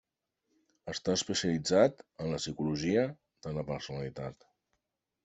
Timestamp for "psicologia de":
2.45-3.55